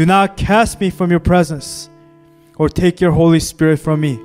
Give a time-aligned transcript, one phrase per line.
[0.00, 1.90] Do not cast me from your presence
[2.56, 4.18] or take your Holy Spirit from me.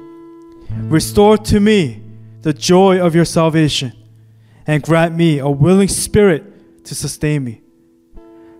[0.69, 2.01] Restore to me
[2.43, 3.91] the joy of your salvation
[4.65, 7.61] and grant me a willing spirit to sustain me.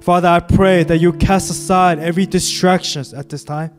[0.02, 3.72] Father, I pray that you cast aside every distractions at this time.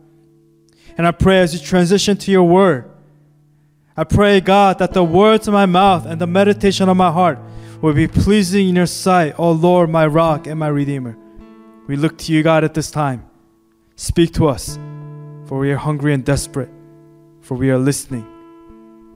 [0.97, 2.91] And I pray as you transition to your word,
[3.99, 7.39] I pray, God, that the words of my mouth and the meditation of my heart
[7.83, 11.19] will be pleasing in your sight, O Lord, my rock and my redeemer.
[11.87, 13.25] We look to you, God, at this time.
[13.95, 14.77] Speak to us,
[15.47, 16.71] for we are hungry and desperate,
[17.41, 18.27] for we are listening.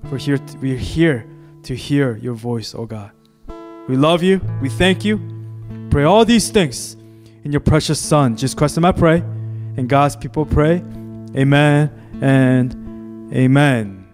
[0.08, 1.26] For here we are here
[1.64, 3.10] to hear your voice, O God.
[3.88, 4.40] We love you.
[4.62, 5.20] We thank you.
[5.90, 6.96] Pray all these things
[7.42, 9.18] in your precious Son, Jesus Christ, and I pray.
[9.76, 10.76] And God's people pray,
[11.36, 11.90] Amen
[12.22, 14.08] and Amen.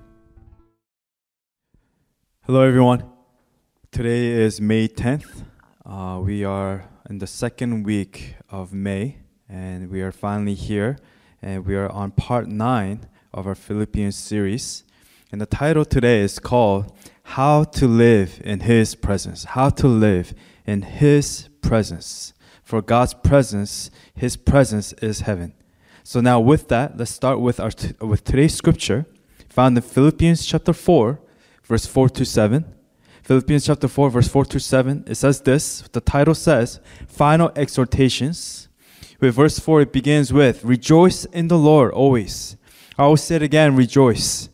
[2.47, 3.05] Hello, everyone.
[3.91, 5.45] Today is May 10th.
[5.85, 9.19] Uh, we are in the second week of May,
[9.49, 10.99] and we are finally here,
[11.41, 14.83] and we are on part nine of our Philippians series.
[15.31, 19.45] And the title today is called How to Live in His Presence.
[19.45, 20.35] How to Live
[20.67, 22.33] in His Presence.
[22.63, 25.55] For God's presence, His presence is heaven.
[26.03, 29.07] So now with that, let's start with our t- with today's scripture
[29.49, 31.19] found in Philippians chapter 4,
[31.65, 32.76] verse 4 to 7.
[33.27, 35.03] Philippians chapter 4, verse 4 to 7.
[35.09, 35.81] It says this.
[35.91, 38.69] The title says, Final Exhortations.
[39.19, 42.57] With verse 4, it begins with, Rejoice in the Lord always.
[42.97, 44.49] I will say it again, rejoice.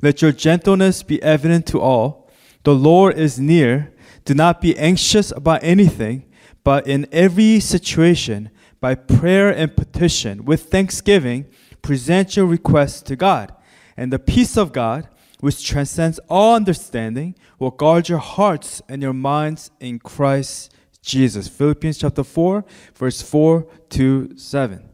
[0.00, 2.30] Let your gentleness be evident to all.
[2.62, 3.92] The Lord is near.
[4.24, 6.24] Do not be anxious about anything,
[6.62, 8.50] but in every situation,
[8.80, 11.46] by prayer and petition, with thanksgiving,
[11.82, 13.52] present your requests to God.
[13.96, 15.08] And the peace of God,
[15.42, 20.72] which transcends all understanding, will guard your hearts and your minds in Christ
[21.02, 21.48] Jesus.
[21.48, 22.64] Philippians chapter 4,
[22.94, 24.88] verse 4 to 7.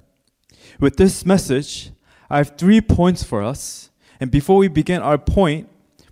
[0.80, 1.90] With this message,
[2.30, 3.90] I have three points for us.
[4.20, 5.68] And before we begin our point,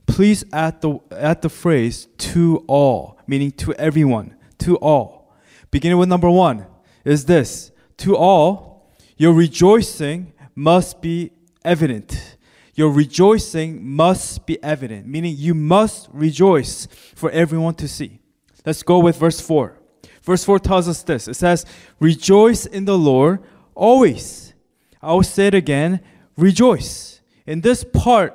[0.06, 5.32] please add the, add the phrase to all, meaning to everyone, to all.
[5.70, 6.66] Beginning with number one
[7.06, 11.32] is this To all, your rejoicing must be
[11.64, 12.35] evident.
[12.76, 18.20] Your rejoicing must be evident, meaning you must rejoice for everyone to see.
[18.66, 19.78] Let's go with verse 4.
[20.22, 21.64] Verse 4 tells us this it says,
[21.98, 23.42] Rejoice in the Lord
[23.74, 24.52] always.
[25.00, 26.00] I will say it again,
[26.36, 27.22] rejoice.
[27.46, 28.34] In this part,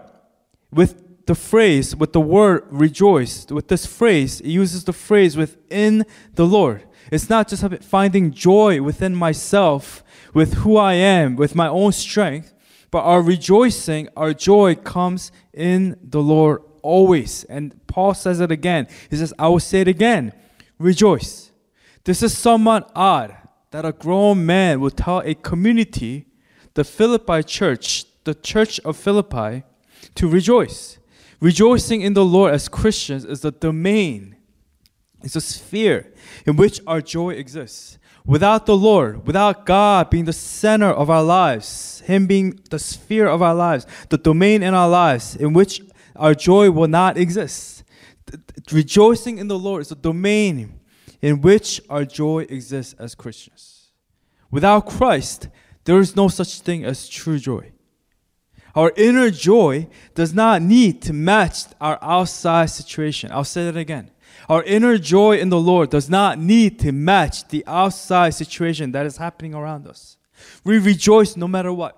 [0.71, 6.03] with the phrase, with the word rejoice, with this phrase, it uses the phrase within
[6.33, 6.83] the Lord.
[7.11, 10.03] It's not just finding joy within myself,
[10.33, 12.53] with who I am, with my own strength,
[12.91, 17.45] but our rejoicing, our joy comes in the Lord always.
[17.45, 18.87] And Paul says it again.
[19.09, 20.33] He says, I will say it again
[20.77, 21.51] rejoice.
[22.03, 23.37] This is somewhat odd
[23.69, 26.25] that a grown man would tell a community,
[26.73, 29.63] the Philippi church, the church of Philippi,
[30.15, 30.97] to rejoice.
[31.39, 34.35] Rejoicing in the Lord as Christians is the domain,
[35.23, 36.11] it's a sphere
[36.45, 37.99] in which our joy exists.
[38.25, 43.27] Without the Lord, without God being the center of our lives, Him being the sphere
[43.27, 45.81] of our lives, the domain in our lives in which
[46.15, 47.83] our joy will not exist.
[48.71, 50.79] Rejoicing in the Lord is a domain
[51.21, 53.89] in which our joy exists as Christians.
[54.51, 55.47] Without Christ,
[55.85, 57.71] there is no such thing as true joy.
[58.75, 63.31] Our inner joy does not need to match our outside situation.
[63.31, 64.11] I'll say that again.
[64.49, 69.05] Our inner joy in the Lord does not need to match the outside situation that
[69.05, 70.17] is happening around us.
[70.63, 71.97] We rejoice no matter what.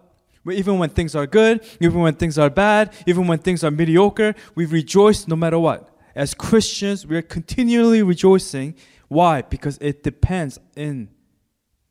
[0.50, 4.36] Even when things are good, even when things are bad, even when things are mediocre,
[4.56, 5.90] we rejoice no matter what.
[6.16, 8.75] As Christians, we are continually rejoicing.
[9.08, 9.42] Why?
[9.42, 11.10] Because it depends in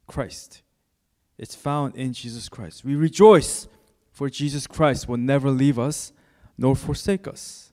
[0.07, 0.63] Christ.
[1.39, 2.85] It's found in Jesus Christ.
[2.85, 3.67] We rejoice,
[4.11, 6.13] for Jesus Christ will never leave us
[6.59, 7.73] nor forsake us.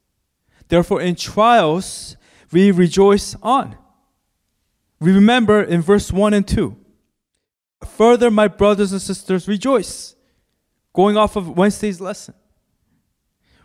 [0.69, 2.15] Therefore, in trials,
[2.51, 3.75] we rejoice on.
[4.99, 6.75] We remember in verse 1 and 2.
[7.85, 10.15] Further, my brothers and sisters, rejoice.
[10.93, 12.33] Going off of Wednesday's lesson.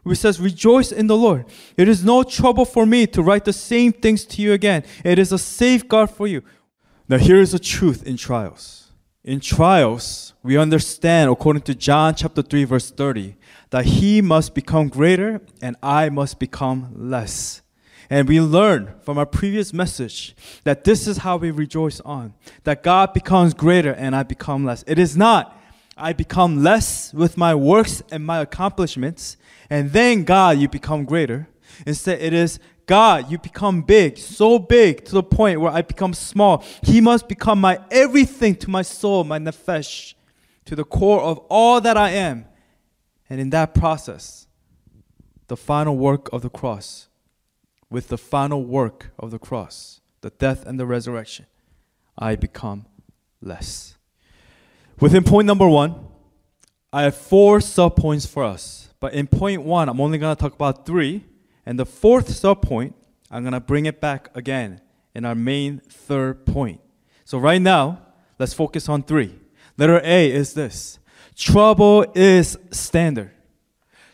[0.03, 1.47] Which says, Rejoice in the Lord.
[1.77, 4.85] It is no trouble for me to write the same things to you again.
[5.03, 6.43] It is a safeguard for you.
[7.09, 8.93] Now, here is the truth in trials.
[9.25, 13.37] In trials, we understand, according to John chapter 3, verse 30,
[13.71, 17.63] that he must become greater and I must become less.
[18.11, 22.35] And we learn from our previous message that this is how we rejoice on
[22.65, 24.85] that God becomes greater and I become less.
[24.87, 25.61] It is not
[25.97, 29.37] I become less with my works and my accomplishments,
[29.71, 31.49] and then God, you become greater.
[31.87, 36.13] Instead, it is God, you become big, so big to the point where I become
[36.13, 36.65] small.
[36.83, 40.15] He must become my everything to my soul, my nefesh,
[40.67, 42.47] to the core of all that I am.
[43.31, 44.47] And in that process,
[45.47, 47.09] the final work of the cross,
[47.95, 51.47] with the final work of the cross, the death and the resurrection,
[52.19, 52.87] I become
[53.41, 53.97] less.
[54.99, 56.09] Within point number one,
[56.93, 58.89] I have four sub points for us.
[58.99, 61.25] But in point one, I'm only going to talk about three
[61.65, 62.95] and the fourth subpoint,
[63.31, 64.81] I'm going to bring it back again
[65.15, 66.81] in our main third point.
[67.25, 68.03] So right now,
[68.41, 69.39] let's focus on three.
[69.79, 70.99] Letter A is this.
[71.37, 73.31] Trouble is standard.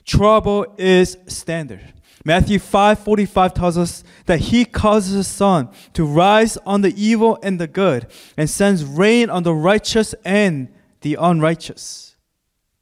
[0.04, 1.94] Trouble is standard.
[2.24, 7.58] Matthew 5:45 tells us that he causes the sun to rise on the evil and
[7.58, 8.06] the good
[8.36, 10.68] and sends rain on the righteous and
[11.00, 12.16] the unrighteous.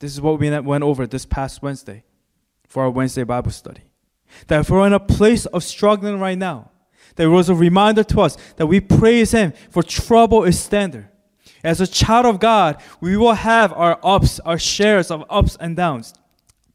[0.00, 2.04] This is what we went over this past Wednesday
[2.66, 3.82] for our Wednesday Bible study.
[4.48, 6.70] That if we're in a place of struggling right now,
[7.16, 11.08] there was a reminder to us that we praise Him for trouble is standard.
[11.64, 15.76] As a child of God, we will have our ups, our shares of ups and
[15.76, 16.14] downs.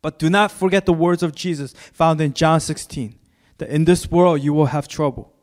[0.04, 3.16] But do not forget the words of Jesus found in John 16
[3.58, 5.34] that in this world you will have trouble.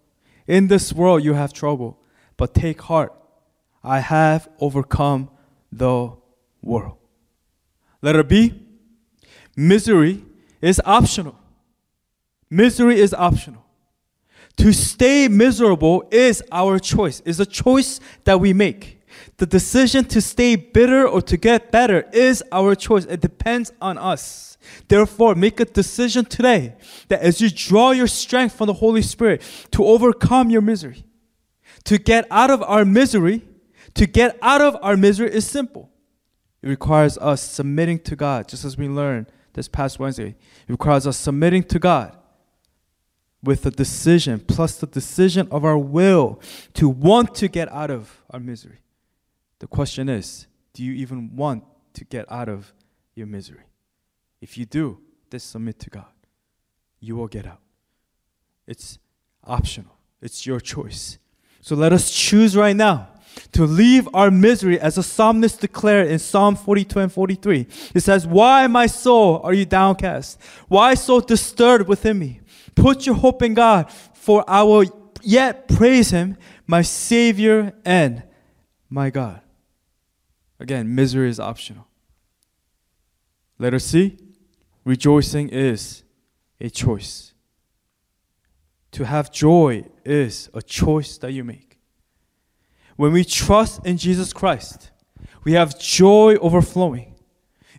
[0.47, 1.99] In this world you have trouble.
[2.37, 3.13] But take heart,
[3.83, 5.31] I have overcome
[5.73, 6.13] the
[6.63, 6.99] world.
[8.03, 8.63] Letter B
[9.57, 10.25] misery
[10.61, 11.39] is optional.
[12.51, 13.65] Misery is optional.
[14.59, 19.01] To stay miserable is our choice, is a choice that we make.
[19.39, 23.07] The decision to stay bitter or to get better is our choice.
[23.07, 24.50] It depends on us.
[24.89, 26.75] Therefore, make a decision today
[27.09, 29.43] that as you draw your strength from the Holy Spirit
[29.73, 31.05] to overcome your misery,
[31.85, 33.43] to get out of our misery,
[33.95, 35.91] to get out of our misery is simple.
[36.63, 40.37] It requires us submitting to God, just as we learned this past Wednesday.
[40.69, 42.17] It requires us submitting to God
[43.43, 46.41] with the decision, plus the decision of our will
[46.75, 48.81] to want to get out of our misery.
[49.61, 51.65] The question is do you even want
[51.95, 52.73] to get out of
[53.15, 53.70] your misery?
[54.41, 54.99] If you do,
[55.31, 56.07] then submit to God.
[56.99, 57.61] You will get out.
[58.67, 58.99] It's
[59.45, 61.19] optional, it's your choice.
[61.61, 63.09] So let us choose right now
[63.53, 67.67] to leave our misery as the psalmist declared in Psalm 42 and 43.
[67.95, 70.41] It says, Why, my soul, are you downcast?
[70.69, 72.41] Why so disturbed within me?
[72.75, 74.85] Put your hope in God, for I will
[75.23, 78.23] yet praise Him, my Savior and
[78.89, 79.41] my God.
[80.59, 81.87] Again, misery is optional.
[83.59, 84.17] Letter C
[84.85, 86.03] rejoicing is
[86.61, 87.33] a choice.
[88.93, 91.79] To have joy is a choice that you make.
[92.97, 94.91] When we trust in Jesus Christ,
[95.45, 97.15] we have joy overflowing.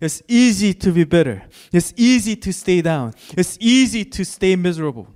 [0.02, 1.44] It's easy to be bitter.
[1.72, 3.14] It's easy to stay down.
[3.38, 5.08] It's easy to stay miserable.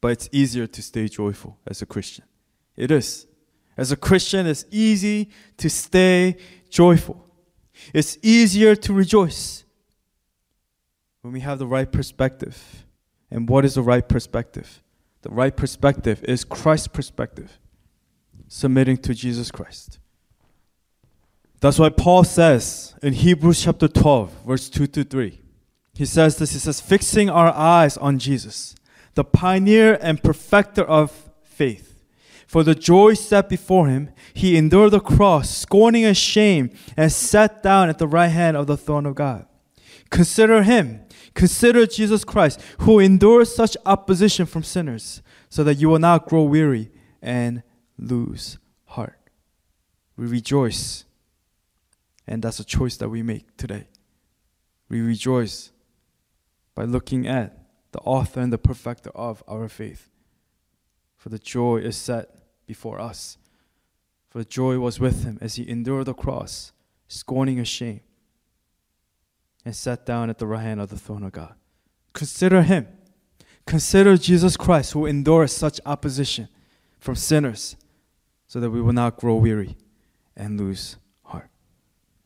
[0.00, 2.24] But it's easier to stay joyful as a Christian.
[2.76, 3.26] It is.
[3.76, 6.36] As a Christian, it's easy to stay
[6.70, 7.26] joyful.
[7.92, 9.64] It's easier to rejoice
[11.22, 12.84] when we have the right perspective.
[13.30, 14.82] And what is the right perspective?
[15.22, 17.58] The right perspective is Christ's perspective,
[18.48, 20.00] submitting to Jesus Christ.
[21.60, 25.40] That's why Paul says in Hebrews chapter 12, verse 2 to 3.
[25.94, 28.74] He says this He says, fixing our eyes on Jesus,
[29.14, 32.04] the pioneer and perfecter of faith.
[32.48, 37.62] For the joy set before him, he endured the cross, scorning a shame, and sat
[37.62, 39.46] down at the right hand of the throne of God.
[40.12, 41.01] Consider him,
[41.34, 46.42] consider Jesus Christ, who endured such opposition from sinners, so that you will not grow
[46.42, 47.62] weary and
[47.98, 49.18] lose heart.
[50.16, 51.04] We rejoice
[52.26, 53.88] and that's a choice that we make today.
[54.88, 55.70] We rejoice
[56.74, 57.58] by looking at
[57.92, 60.10] the author and the perfecter of our faith.
[61.16, 62.30] For the joy is set
[62.66, 63.38] before us.
[64.30, 66.72] For the joy was with him as he endured the cross,
[67.06, 68.00] scorning a shame,
[69.64, 71.54] and sat down at the right hand of the throne of God.
[72.12, 72.88] Consider him.
[73.66, 76.48] Consider Jesus Christ who endured such opposition
[76.98, 77.76] from sinners
[78.46, 79.76] so that we will not grow weary
[80.36, 81.48] and lose heart.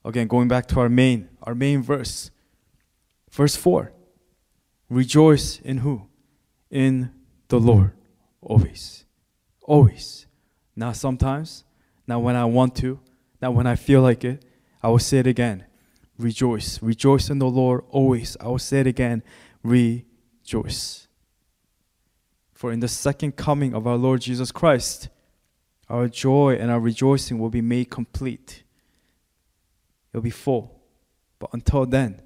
[0.04, 2.30] Again, going back to our main, our main verse.
[3.30, 3.92] Verse 4.
[4.88, 6.08] Rejoice in who?
[6.70, 7.12] In
[7.48, 7.92] the Lord.
[8.40, 9.04] Always.
[9.62, 10.26] Always.
[10.74, 11.64] Not sometimes,
[12.06, 13.00] not when I want to,
[13.40, 14.44] Now, when I feel like it,
[14.82, 15.65] I will say it again.
[16.18, 16.82] Rejoice.
[16.82, 18.36] Rejoice in the Lord always.
[18.40, 19.22] I will say it again.
[19.62, 21.08] Rejoice.
[22.52, 25.08] For in the second coming of our Lord Jesus Christ,
[25.88, 28.64] our joy and our rejoicing will be made complete.
[30.12, 30.80] It'll be full.
[31.38, 32.22] But until then,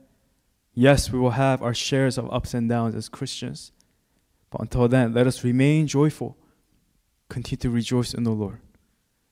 [0.73, 3.73] yes, we will have our shares of ups and downs as Christians.
[4.51, 6.37] But until then, let us remain joyful.
[7.29, 8.61] Continue to rejoice in the Lord.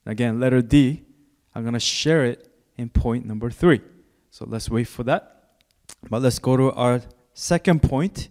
[0.05, 1.03] Again, letter D,
[1.55, 3.81] I'm going to share it in point number three.
[4.31, 5.43] So let's wait for that.
[6.09, 7.01] But let's go to our
[7.33, 8.29] second point.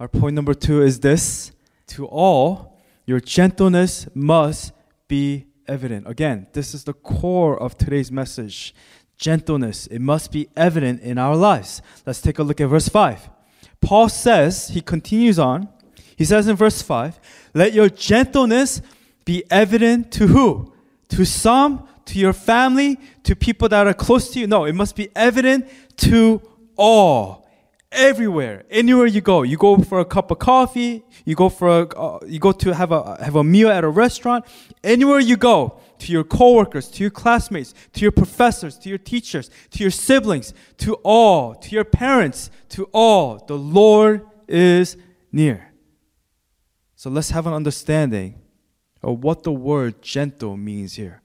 [0.00, 1.52] Our point number two is this
[1.88, 4.72] To all, your gentleness must
[5.08, 6.08] be evident.
[6.08, 8.74] Again, this is the core of today's message.
[9.16, 11.80] Gentleness, it must be evident in our lives.
[12.04, 13.30] Let's take a look at verse 5.
[13.80, 15.68] Paul says, he continues on,
[16.16, 17.20] he says in verse 5,
[17.54, 18.82] let your gentleness
[19.24, 20.72] be evident to who?
[21.10, 24.46] To some, to your family, to people that are close to you.
[24.46, 25.68] No, it must be evident
[25.98, 26.42] to
[26.76, 27.48] all.
[27.92, 31.82] Everywhere, anywhere you go, you go for a cup of coffee, you go for a,
[31.96, 34.44] uh, you go to have a have a meal at a restaurant.
[34.82, 39.50] Anywhere you go, to your coworkers, to your classmates, to your professors, to your teachers,
[39.70, 44.96] to your siblings, to all, to your parents, to all, the Lord is
[45.32, 45.72] near.
[46.94, 48.40] So let's have an understanding
[49.02, 51.22] of what the word gentle means here.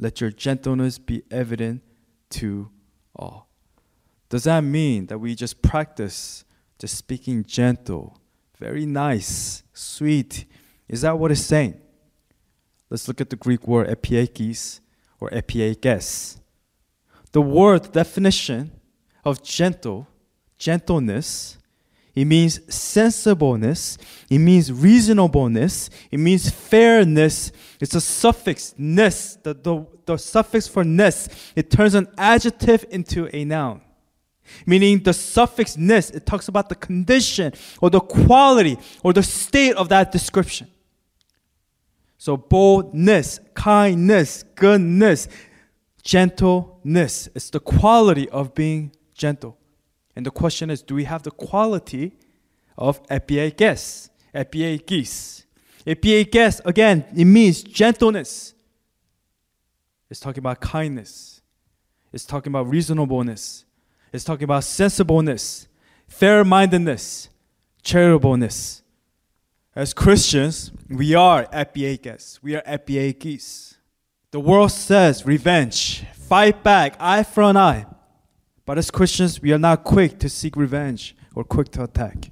[0.00, 1.82] Let your gentleness be evident
[2.30, 2.70] to
[3.14, 3.50] all.
[4.30, 6.46] Does that mean that we just practice
[6.78, 8.18] just speaking gentle,
[8.58, 10.46] very nice, sweet?
[10.88, 11.78] Is that what it's saying?
[12.88, 14.80] Let's look at the Greek word epiekes
[15.20, 16.40] or epiekes.
[17.32, 18.72] The word definition
[19.22, 20.08] of gentle,
[20.56, 21.58] gentleness,
[22.14, 23.98] it means sensibleness.
[24.28, 25.90] It means reasonableness.
[26.10, 27.52] It means fairness.
[27.80, 29.36] It's a suffix, ness.
[29.36, 33.82] The, the, the suffix for ness, it turns an adjective into a noun.
[34.66, 39.76] Meaning the suffix ness, it talks about the condition or the quality or the state
[39.76, 40.68] of that description.
[42.18, 45.28] So boldness, kindness, goodness,
[46.02, 47.28] gentleness.
[47.34, 49.56] It's the quality of being gentle.
[50.16, 52.12] And the question is, do we have the quality
[52.76, 54.10] of epiekes?
[54.34, 55.44] Epiekes.
[55.86, 58.54] Epiekes, again, it means gentleness.
[60.10, 61.40] It's talking about kindness.
[62.12, 63.64] It's talking about reasonableness.
[64.12, 65.68] It's talking about sensibleness,
[66.08, 67.28] fair-mindedness,
[67.84, 68.82] charitableness.
[69.74, 72.40] As Christians, we are epiekes.
[72.42, 73.76] We are epiekes.
[74.32, 77.86] The world says revenge, fight back, eye for an eye.
[78.66, 82.28] But as Christians, we are not quick to seek revenge or quick to attack.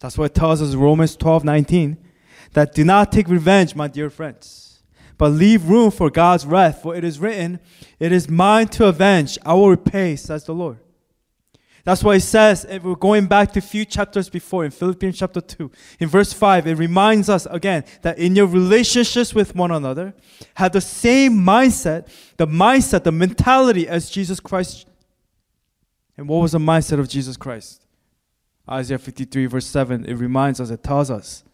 [0.00, 1.98] That's what it tells us Romans 12 19
[2.52, 4.82] that do not take revenge, my dear friends,
[5.18, 7.60] but leave room for God's wrath, for it is written,
[7.98, 10.78] It is mine to avenge, I will repay, says the Lord.
[11.84, 15.18] That's why it says, if we're going back to a few chapters before in Philippians
[15.18, 15.70] chapter 2,
[16.00, 20.12] in verse 5, it reminds us again that in your relationships with one another,
[20.54, 22.08] have the same mindset,
[22.38, 24.86] the mindset, the mentality as Jesus Christ
[26.16, 27.84] and what was the mindset of Jesus Christ?
[28.68, 31.44] Isaiah 53, verse 7, it reminds us, it tells us,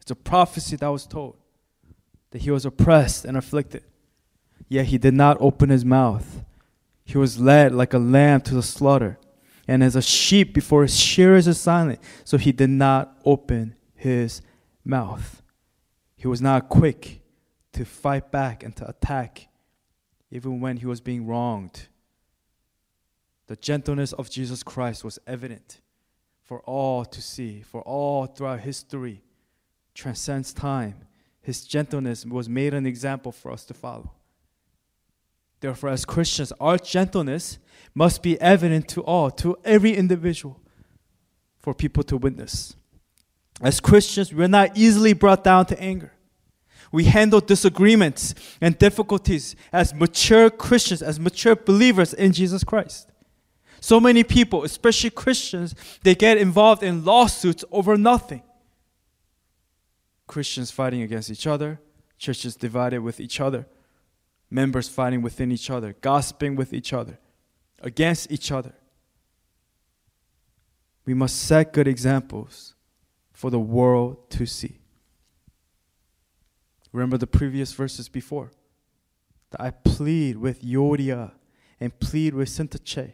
[0.00, 1.36] it's a prophecy that was told
[2.30, 3.82] that he was oppressed and afflicted.
[4.68, 6.44] Yet he did not open his mouth.
[7.04, 9.18] He was led like a lamb to the slaughter,
[9.66, 14.42] and as a sheep before his shearers is silent, so he did not open his
[14.84, 15.42] mouth.
[16.16, 17.20] He was not quick
[17.72, 19.48] to fight back and to attack,
[20.30, 21.88] even when he was being wronged.
[23.50, 25.80] The gentleness of Jesus Christ was evident
[26.44, 29.22] for all to see, for all throughout history,
[29.92, 30.94] transcends time.
[31.42, 34.12] His gentleness was made an example for us to follow.
[35.58, 37.58] Therefore, as Christians, our gentleness
[37.92, 40.60] must be evident to all, to every individual,
[41.58, 42.76] for people to witness.
[43.60, 46.12] As Christians, we're not easily brought down to anger.
[46.92, 53.09] We handle disagreements and difficulties as mature Christians, as mature believers in Jesus Christ.
[53.80, 58.42] So many people, especially Christians, they get involved in lawsuits over nothing.
[60.26, 61.80] Christians fighting against each other,
[62.18, 63.66] churches divided with each other,
[64.50, 67.18] members fighting within each other, gossiping with each other,
[67.80, 68.74] against each other.
[71.06, 72.74] We must set good examples
[73.32, 74.78] for the world to see.
[76.92, 78.50] Remember the previous verses before
[79.50, 81.32] that I plead with Euodia
[81.80, 83.12] and plead with Syntyche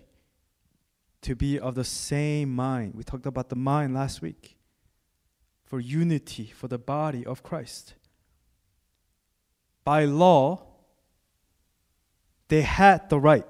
[1.26, 2.94] to be of the same mind.
[2.94, 4.56] We talked about the mind last week.
[5.64, 7.94] For unity, for the body of Christ.
[9.84, 10.62] By law,
[12.48, 13.46] They had the right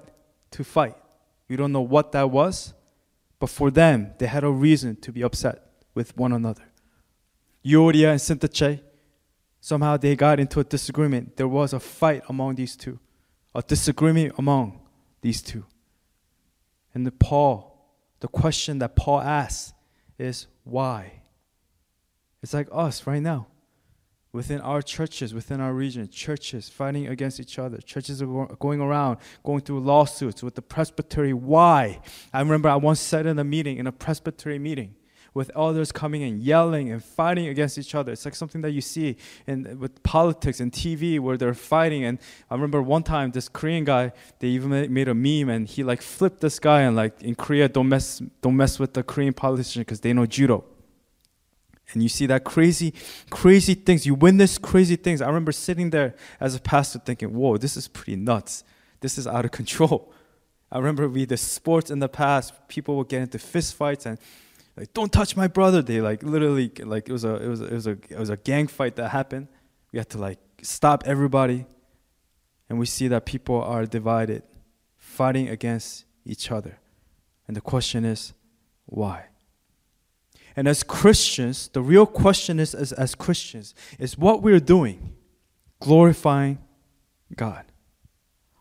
[0.51, 0.95] to fight.
[1.47, 2.73] We don't know what that was,
[3.39, 5.61] but for them, they had a reason to be upset
[5.93, 6.63] with one another.
[7.63, 8.81] Euodia and Syntyche,
[9.61, 11.37] somehow they got into a disagreement.
[11.37, 12.99] There was a fight among these two,
[13.53, 14.79] a disagreement among
[15.21, 15.65] these two.
[16.93, 17.66] And Paul,
[18.19, 19.73] the question that Paul asks
[20.17, 21.21] is why?
[22.41, 23.47] It's like us right now
[24.37, 27.77] within our churches, within our region, churches fighting against each other.
[27.79, 28.27] Churches are
[28.59, 31.33] going around, going through lawsuits with the presbytery.
[31.33, 31.99] Why?
[32.31, 34.93] I remember I once said in a meeting, in a presbytery meeting,
[35.37, 38.11] with elders coming and yelling and fighting against each other.
[38.11, 39.15] It's like something that you see
[39.45, 42.03] in with politics and TV where they're fighting.
[42.03, 45.83] And I remember one time this Korean guy, they even made a meme and he
[45.83, 49.33] like flipped this guy and like in Korea, don't mess, don't mess with the Korean
[49.33, 50.65] politician because they know judo
[51.93, 52.93] and you see that crazy,
[53.29, 54.05] crazy things.
[54.05, 55.21] You witness crazy things.
[55.21, 58.63] I remember sitting there as a pastor thinking, whoa, this is pretty nuts.
[58.99, 60.11] This is out of control.
[60.71, 64.19] I remember we the sports in the past, people would get into fist fights and
[64.77, 65.81] like, don't touch my brother.
[65.81, 68.29] They like literally like it was a it was a, it was a it was
[68.29, 69.47] a gang fight that happened.
[69.91, 71.65] We had to like stop everybody.
[72.69, 74.43] And we see that people are divided,
[74.97, 76.79] fighting against each other.
[77.47, 78.33] And the question is,
[78.85, 79.27] why?
[80.55, 85.13] And as Christians, the real question is as, as Christians, is what we're doing
[85.79, 86.57] glorifying
[87.35, 87.63] God?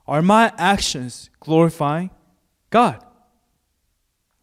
[0.07, 2.11] Are my actions glorifying
[2.71, 3.05] God?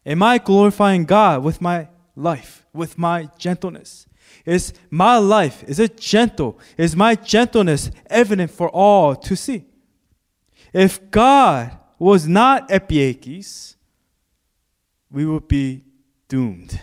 [0.06, 4.06] Am I glorifying God with my life, with my gentleness?
[4.44, 6.58] Is my life, is it gentle?
[6.76, 9.64] Is my gentleness evident for all to see?
[10.72, 13.76] If God was not epiakes,
[15.10, 15.84] we would be
[16.28, 16.80] doomed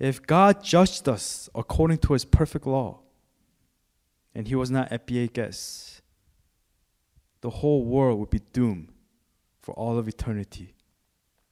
[0.00, 3.00] if God judged us according to his perfect law,
[4.34, 6.00] and he was not epiakes,
[7.42, 8.88] the whole world would be doomed
[9.60, 10.74] for all of eternity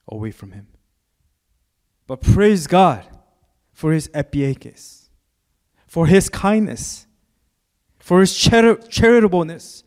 [0.09, 0.67] away from him.
[2.07, 3.05] But praise God
[3.71, 5.09] for his epiakes,
[5.87, 7.07] for his kindness,
[7.99, 9.83] for his chari- charitableness,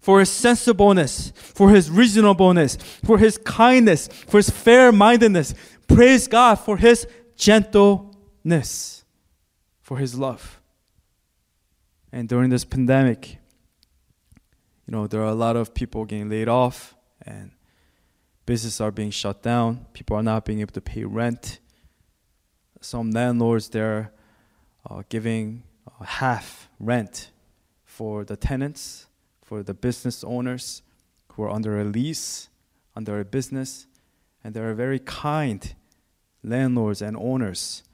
[0.00, 5.54] for his sensibleness, for his reasonableness, for his kindness, for his fair mindedness.
[5.86, 7.06] Praise God for his
[7.36, 9.04] gentleness,
[9.80, 10.60] for his love.
[12.10, 13.38] And during this pandemic,
[14.86, 17.52] you know, there are a lot of people getting laid off and
[18.46, 19.86] businesses are being shut down.
[19.92, 21.60] People are not being able to pay rent.
[22.80, 24.12] Some landlords, they're
[24.88, 27.30] uh, giving uh, half rent
[27.84, 29.06] for the tenants,
[29.42, 30.82] for the business owners
[31.32, 32.48] who are under a lease,
[32.96, 33.86] under a business.
[34.42, 35.74] And they're very kind
[36.42, 37.84] landlords and owners,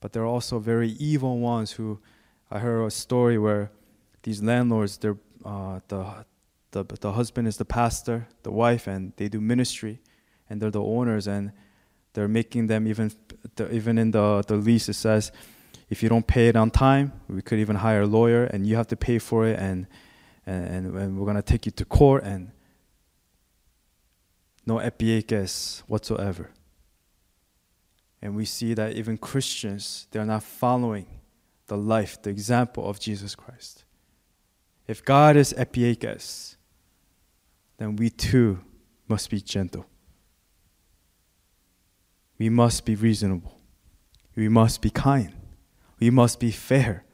[0.00, 2.00] but there are also very evil ones who
[2.50, 3.70] I heard a story where
[4.22, 4.98] these landlords,
[5.44, 6.24] uh, the,
[6.74, 10.00] the, the husband is the pastor, the wife, and they do ministry,
[10.50, 11.52] and they're the owners, and
[12.12, 13.10] they're making them even,
[13.70, 15.32] even in the, the lease, it says,
[15.88, 18.76] if you don't pay it on time, we could even hire a lawyer, and you
[18.76, 19.86] have to pay for it, and,
[20.46, 22.50] and, and we're going to take you to court, and
[24.66, 26.50] no epiekes whatsoever.
[28.20, 31.06] And we see that even Christians, they're not following
[31.66, 33.84] the life, the example of Jesus Christ.
[34.86, 36.53] If God is epiakes,
[37.78, 38.60] then we too
[39.08, 39.86] must be gentle.
[42.38, 43.60] We must be reasonable.
[44.36, 45.32] We must be kind.
[46.00, 47.04] We must be fair.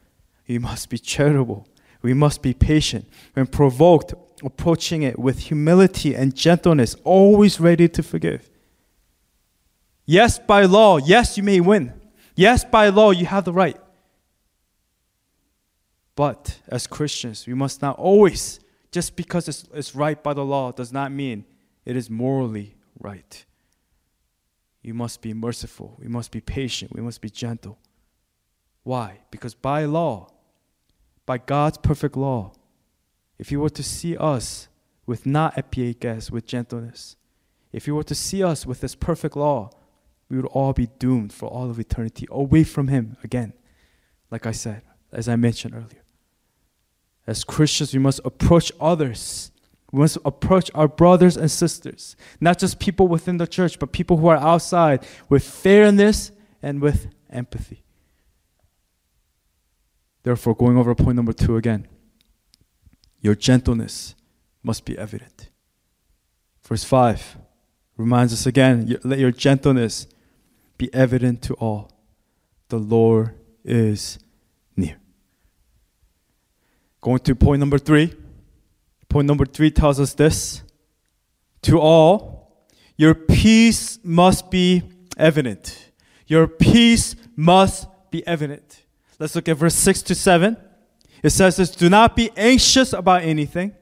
[0.49, 1.69] We must be charitable.
[2.03, 3.07] We must be patient.
[3.35, 8.49] When provoked, approaching it with humility and gentleness, always ready to forgive.
[10.07, 11.93] Yes, by law, yes, you may win.
[12.35, 13.77] Yes, by law, you have the right.
[16.17, 18.61] But as Christians, we must not always,
[18.91, 21.45] just because it's, it's right by the law, does not mean
[21.85, 23.45] it is morally right.
[24.83, 25.97] You must be merciful.
[25.99, 26.93] We must be patient.
[26.95, 27.79] We must be gentle.
[28.83, 29.21] Why?
[29.31, 30.31] Because by law,
[31.27, 32.53] by God's perfect law,
[33.39, 34.69] if He were to see us
[35.07, 37.17] with not epiakes, with gentleness,
[37.73, 39.71] if He were to see us with this perfect law,
[40.29, 43.53] we would all be doomed for all of eternity away from Him again.
[44.31, 46.00] Like I said, as I mentioned earlier.
[47.31, 49.53] As Christians, we must approach others.
[49.93, 54.17] We must approach our brothers and sisters, not just people within the church, but people
[54.17, 57.85] who are outside with fairness and with empathy.
[60.25, 61.87] Therefore, going over point number two again,
[63.21, 64.17] your gentleness
[64.65, 65.51] must be evident.
[66.67, 67.39] Verse 5
[67.97, 70.09] reminds us again let your gentleness
[70.79, 71.93] be evident to all.
[72.71, 74.19] The Lord is.
[77.01, 78.15] Going to point number three
[79.11, 80.63] Point number three tells us this
[81.63, 82.65] To all,
[82.97, 84.85] your peace must be
[85.19, 85.91] evident.
[86.29, 88.85] Your peace must be evident.
[89.19, 90.57] Let's look at verse 6 to 7.
[91.25, 93.75] It says this Do not be anxious about anything,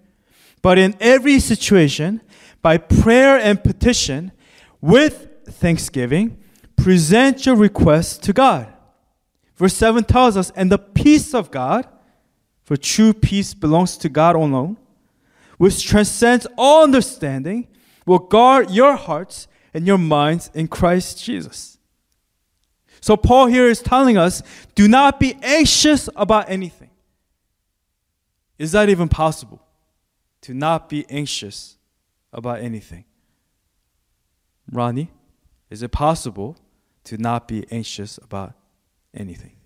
[0.63, 2.23] but in every situation,
[2.63, 4.33] by prayer and petition,
[4.81, 6.43] with thanksgiving,
[6.75, 8.73] present your requests to God.
[9.57, 11.87] Verse 7 tells us, And the peace of God,
[12.69, 14.77] for true peace belongs to God alone,
[15.57, 17.67] which transcends all understanding,
[18.05, 21.79] will guard your hearts and your minds in Christ Jesus.
[23.01, 24.43] So, Paul here is telling us
[24.75, 26.91] do not be anxious about anything.
[28.59, 29.63] Is that even possible?
[30.43, 31.79] To not be anxious
[32.35, 33.07] about anything?
[34.71, 35.11] Ronnie,
[35.71, 36.59] is it possible
[37.05, 38.53] to not be anxious about
[39.15, 39.58] anything?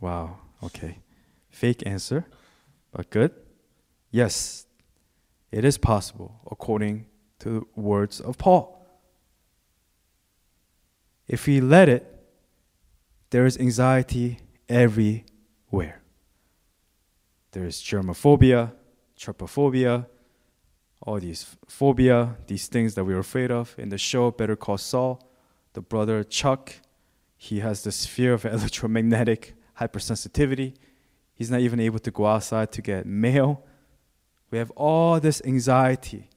[0.00, 0.98] Wow, okay.
[1.50, 2.26] Fake answer,
[2.92, 3.32] but good.
[4.10, 4.66] Yes,
[5.50, 7.06] it is possible according
[7.40, 8.74] to the words of Paul.
[11.26, 12.14] If we let it,
[13.30, 16.02] there is anxiety everywhere.
[17.52, 18.72] There is germophobia,
[19.18, 20.06] trypophobia,
[21.02, 23.74] all these phobia, these things that we're afraid of.
[23.78, 25.30] In the show Better Call Saul,
[25.74, 26.74] the brother Chuck,
[27.36, 30.74] he has this fear of electromagnetic hypersensitivity.
[31.34, 33.64] He's not even able to go outside to get mail.
[34.50, 36.28] We have all this anxiety,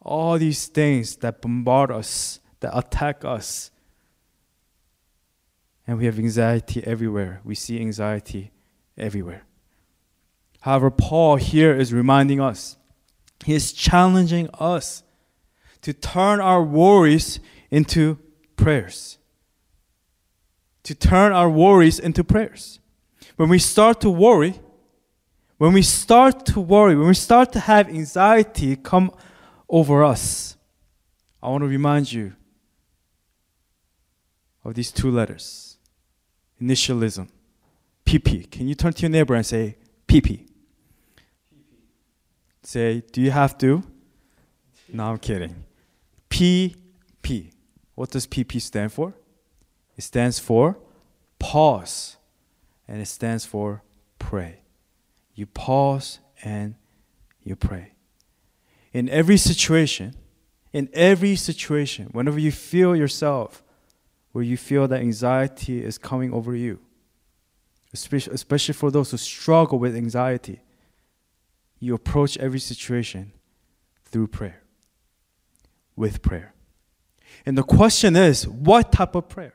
[0.00, 3.70] all these things that bombard us, that attack us.
[5.86, 7.40] And we have anxiety everywhere.
[7.44, 8.50] We see anxiety
[8.96, 9.44] everywhere.
[10.62, 12.78] However, Paul here is reminding us,
[13.44, 15.02] he is challenging us
[15.82, 17.38] to turn our worries
[17.70, 18.18] into
[18.56, 19.18] prayers.
[20.84, 22.78] To turn our worries into prayers.
[23.36, 24.60] When we start to worry,
[25.58, 29.10] when we start to worry, when we start to have anxiety come
[29.68, 30.56] over us,
[31.42, 32.34] I want to remind you
[34.64, 35.76] of these two letters
[36.60, 37.28] initialism,
[38.06, 38.50] PP.
[38.50, 39.76] Can you turn to your neighbor and say
[40.08, 40.48] PP?
[42.62, 43.82] Say, do you have to?
[44.92, 45.64] No, I'm kidding.
[46.30, 47.52] PP.
[47.94, 49.12] What does PP stand for?
[49.96, 50.78] It stands for
[51.38, 52.16] pause,
[52.88, 53.82] and it stands for
[54.18, 54.60] pray.
[55.34, 56.74] You pause and
[57.42, 57.92] you pray.
[58.92, 60.14] In every situation,
[60.72, 63.62] in every situation, whenever you feel yourself
[64.32, 66.80] where you feel that anxiety is coming over you,
[67.92, 70.60] especially for those who struggle with anxiety,
[71.78, 73.32] you approach every situation
[74.04, 74.62] through prayer,
[75.94, 76.54] with prayer.
[77.46, 79.54] And the question is, what type of prayer?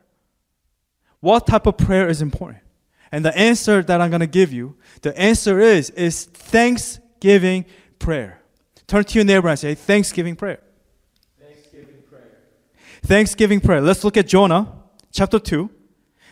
[1.19, 2.63] What type of prayer is important?
[3.11, 7.65] And the answer that I'm going to give you, the answer is is thanksgiving
[7.97, 8.41] prayer.
[8.87, 10.59] Turn to your neighbor and say thanksgiving prayer.
[11.39, 12.37] Thanksgiving prayer.
[13.03, 13.81] Thanksgiving prayer.
[13.81, 14.71] Let's look at Jonah
[15.11, 15.69] chapter 2.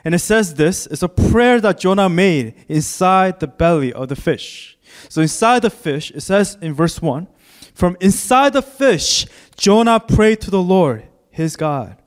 [0.03, 4.15] And it says this is a prayer that Jonah made inside the belly of the
[4.15, 4.77] fish.
[5.09, 7.27] So inside the fish, it says in verse 1
[7.73, 9.25] From inside the fish,
[9.57, 12.01] Jonah prayed to the Lord, his God.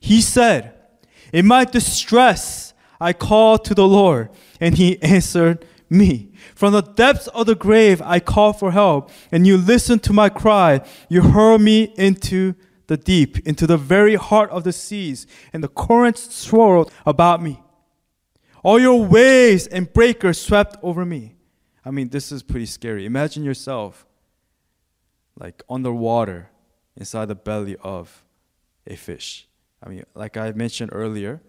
[0.00, 0.75] He said,
[1.32, 6.32] In my distress, I called to the Lord, and he answered me.
[6.54, 10.28] From the depths of the grave, I called for help, and you listened to my
[10.28, 10.80] cry.
[11.08, 12.54] You hurled me into
[12.86, 17.60] the deep, into the very heart of the seas, and the currents swirled about me.
[18.62, 21.36] All your waves and breakers swept over me.
[21.84, 23.06] I mean, this is pretty scary.
[23.06, 24.06] Imagine yourself
[25.38, 26.50] like underwater
[26.96, 28.24] inside the belly of
[28.86, 29.46] a fish.
[29.86, 31.40] I mean, like I mentioned earlier,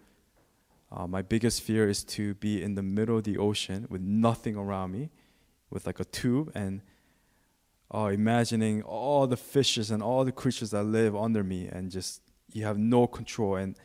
[0.92, 4.56] uh, my biggest fear is to be in the middle of the ocean with nothing
[4.56, 5.10] around me,
[5.72, 6.82] with like a tube, and
[7.94, 12.22] uh, imagining all the fishes and all the creatures that live under me, and just
[12.54, 13.56] you have no control.
[13.56, 13.76] And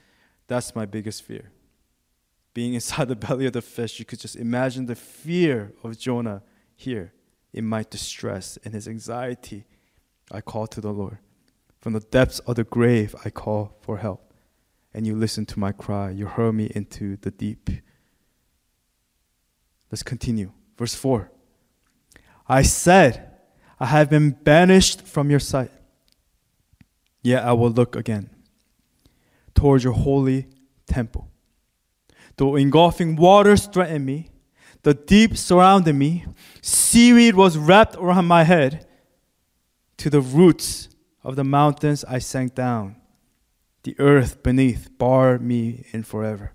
[0.48, 1.50] that's my biggest fear.
[2.52, 6.42] Being inside the belly of the fish, you could just imagine the fear of Jonah
[6.76, 7.14] here
[7.54, 9.64] in my distress and his anxiety.
[10.30, 11.18] I call to the Lord.
[11.80, 14.31] From the depths of the grave, I call for help.
[14.94, 16.10] And you listen to my cry.
[16.10, 17.70] You hurl me into the deep.
[19.90, 20.52] Let's continue.
[20.76, 21.30] Verse 4.
[22.48, 23.30] I said,
[23.78, 25.70] I have been banished from your sight.
[27.22, 28.30] Yet I will look again
[29.54, 30.46] towards your holy
[30.86, 31.28] temple.
[32.36, 34.28] Though engulfing waters threatened me,
[34.82, 36.24] the deep surrounded me,
[36.60, 38.86] seaweed was wrapped around my head.
[39.98, 40.88] To the roots
[41.22, 42.96] of the mountains I sank down.
[43.82, 46.52] The earth beneath barred me in forever.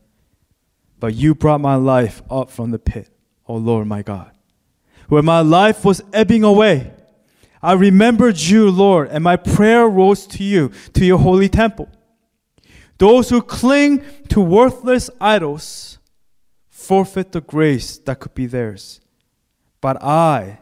[0.99, 3.09] But you brought my life up from the pit,
[3.47, 4.31] O Lord my God.
[5.09, 6.91] when my life was ebbing away,
[7.61, 11.89] I remembered you, Lord, and my prayer rose to you, to your holy temple.
[12.97, 15.99] Those who cling to worthless idols
[16.69, 19.01] forfeit the grace that could be theirs.
[19.81, 20.59] But I,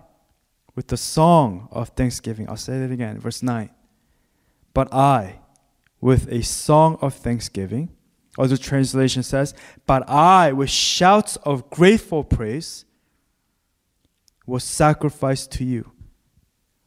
[0.76, 3.70] with the song of thanksgiving, I'll say it again, verse 9.
[4.74, 5.40] But I,
[6.06, 7.90] with a song of thanksgiving,
[8.38, 9.56] other translation says,
[9.88, 12.86] But I, with shouts of grateful praise,
[14.46, 15.94] will sacrifice to you.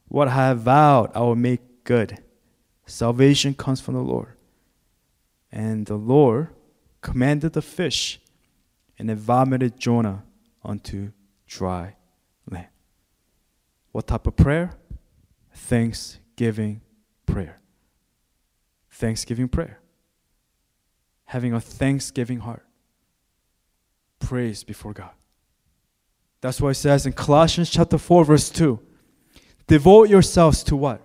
[0.07, 2.19] What I have vowed, I will make good.
[2.85, 4.37] Salvation comes from the Lord.
[5.51, 6.55] And the Lord
[7.01, 8.21] commanded the fish,
[8.97, 10.23] and it vomited Jonah
[10.63, 11.11] onto
[11.45, 11.97] dry
[12.49, 12.67] land.
[13.91, 14.77] What type of prayer?
[15.53, 16.79] Thanksgiving
[17.25, 17.58] prayer.
[18.99, 19.79] Thanksgiving prayer.
[21.23, 22.65] Having a thanksgiving heart.
[24.19, 25.11] Praise before God.
[26.41, 28.77] That's why it says in Colossians chapter 4, verse 2
[29.67, 31.01] devote yourselves to what?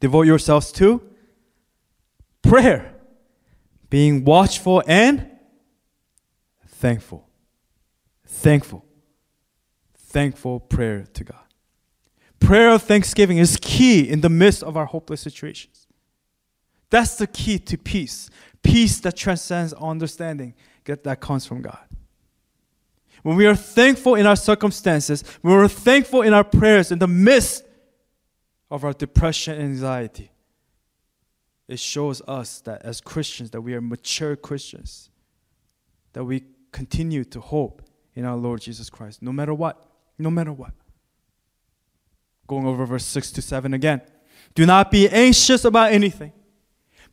[0.00, 1.02] Devote yourselves to
[2.40, 2.94] prayer,
[3.90, 5.28] being watchful and
[6.66, 7.28] thankful.
[8.26, 8.82] Thankful.
[9.94, 11.44] Thankful prayer to God.
[12.38, 15.79] Prayer of thanksgiving is key in the midst of our hopeless situations.
[16.90, 18.28] That's the key to peace.
[18.62, 21.78] Peace that transcends understanding that comes from God.
[23.22, 27.06] When we are thankful in our circumstances, when we're thankful in our prayers in the
[27.06, 27.64] midst
[28.70, 30.32] of our depression and anxiety,
[31.68, 35.10] it shows us that as Christians that we are mature Christians,
[36.12, 37.82] that we continue to hope
[38.14, 39.86] in our Lord Jesus Christ, no matter what,
[40.18, 40.72] no matter what.
[42.46, 44.02] Going over verse 6 to 7 again.
[44.54, 46.32] Do not be anxious about anything,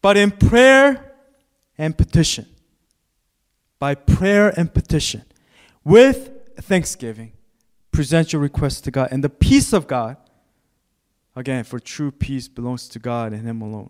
[0.01, 1.13] but in prayer
[1.77, 2.47] and petition,
[3.79, 5.23] by prayer and petition,
[5.83, 7.33] with thanksgiving,
[7.91, 9.09] present your requests to God.
[9.11, 10.17] And the peace of God,
[11.35, 13.89] again, for true peace belongs to God and Him alone,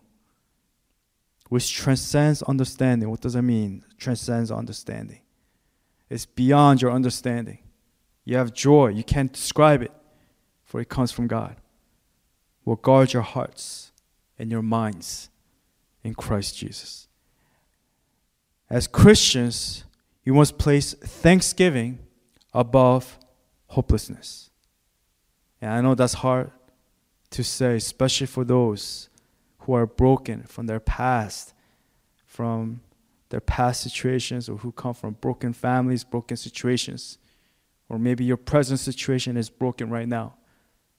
[1.50, 3.10] which transcends understanding.
[3.10, 3.84] What does that mean?
[3.98, 5.22] Transcends understanding.
[6.10, 7.60] It's beyond your understanding.
[8.24, 9.92] You have joy, you can't describe it,
[10.64, 11.56] for it comes from God.
[12.66, 13.92] Will guard your hearts
[14.38, 15.30] and your minds
[16.04, 17.08] in Christ Jesus.
[18.70, 19.84] As Christians,
[20.24, 22.00] you must place thanksgiving
[22.54, 23.18] above
[23.68, 24.50] hopelessness.
[25.62, 26.52] And I know that's hard
[27.32, 29.10] to say, especially for those
[29.60, 31.54] who are broken from their past,
[32.26, 32.82] from
[33.30, 37.18] their past situations, or who come from broken families, broken situations.
[37.90, 40.36] Or maybe your present situation is broken right now.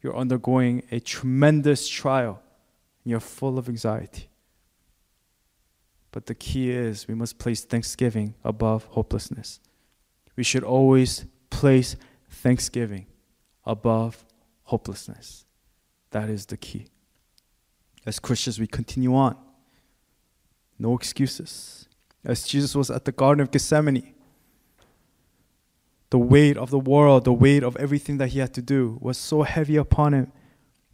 [0.03, 2.41] You're undergoing a tremendous trial
[3.05, 4.29] and you're full of anxiety.
[6.19, 9.61] But the key is we must place thanksgiving above hopelessness.
[10.35, 11.95] We should always place
[12.29, 13.07] thanksgiving
[13.65, 14.25] above
[14.65, 15.45] hopelessness.
[16.11, 16.89] That is the key.
[18.05, 19.37] As Christians, we continue on.
[20.77, 21.87] No excuses.
[22.25, 24.13] As Jesus was at the Garden of Gethsemane,
[26.11, 29.19] the weight of the world, the weight of everything that he had to do was
[29.19, 30.33] so heavy upon him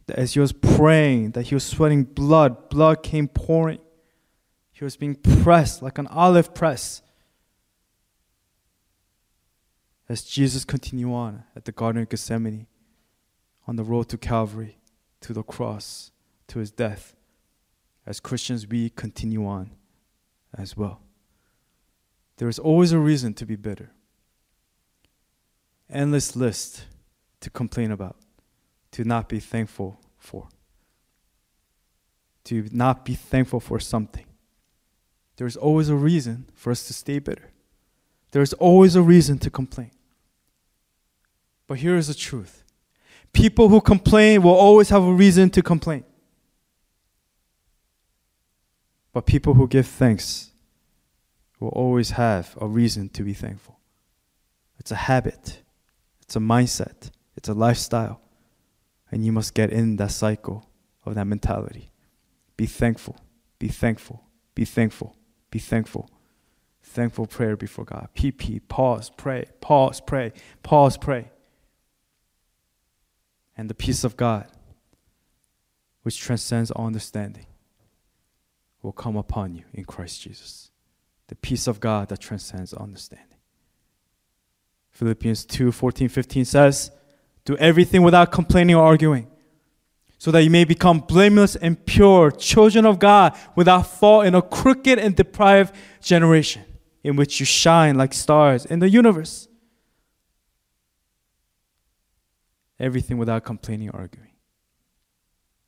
[0.05, 3.79] that as he was praying, that he was sweating blood, blood came pouring.
[4.75, 7.01] He was being pressed like an olive press.
[10.09, 12.67] As Jesus continued on at the Garden of Gethsemane,
[13.65, 14.77] on the road to Calvary,
[15.21, 16.11] to the cross,
[16.47, 17.15] to his death,
[18.05, 19.71] as Christians, we continue on
[20.53, 20.99] as well.
[22.35, 23.91] There is always a reason to be bitter,
[25.89, 26.83] endless list
[27.39, 28.17] to complain about,
[28.91, 30.49] to not be thankful for,
[32.43, 34.25] to not be thankful for something.
[35.37, 37.51] There's always a reason for us to stay bitter.
[38.31, 39.91] There's always a reason to complain.
[41.67, 42.63] But here is the truth
[43.35, 46.05] people who complain will always have a reason to complain.
[49.11, 50.51] But people who give thanks
[51.59, 53.79] will always have a reason to be thankful.
[54.79, 55.61] It's a habit,
[56.21, 58.21] it's a mindset, it's a lifestyle.
[59.11, 60.69] And you must get in that cycle
[61.05, 61.91] of that mentality.
[62.57, 63.17] Be thankful,
[63.59, 65.15] be thankful, be thankful.
[65.55, 66.09] Be thankful.
[66.83, 68.09] Thankful prayer before God.
[68.13, 71.31] PP, pause, pray, pause, pray, pause, pray.
[73.55, 74.47] And the peace of God,
[76.01, 77.45] which transcends all understanding,
[78.81, 80.71] will come upon you in Christ Jesus.
[81.27, 83.37] The peace of God that transcends understanding.
[84.91, 86.91] Philippians 2 14, 15 says,
[87.45, 89.27] Do everything without complaining or arguing
[90.25, 94.41] so that you may become blameless and pure, children of God, without fault in a
[94.41, 96.63] crooked and deprived generation,
[97.03, 99.47] in which you shine like stars in the universe.
[102.79, 104.31] everything without complaining or arguing,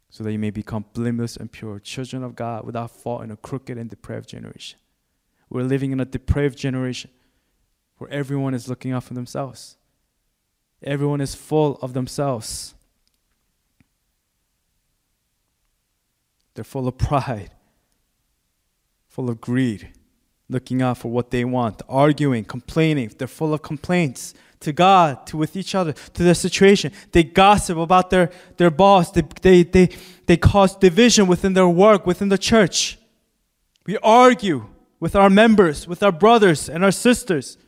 [0.10, 3.38] so that you may become blameless and pure, children of God without fault in a
[3.38, 4.80] crooked and depraved generation.
[5.50, 7.12] We're living in a depraved generation
[7.98, 9.78] where everyone is looking out for themselves.
[10.84, 12.76] Everyone is full of themselves.
[16.58, 17.52] They're full of pride,
[19.08, 19.90] full of greed,
[20.50, 23.12] looking out for what they want, arguing, complaining.
[23.16, 26.92] They're full of complaints to God, to with each other, to their situation.
[27.12, 29.12] They gossip about their, their boss.
[29.12, 29.90] They, they, they,
[30.26, 32.98] they cause division within their work, within the church.
[33.86, 34.66] We argue
[35.00, 37.60] with our members, with our brothers and our sisters.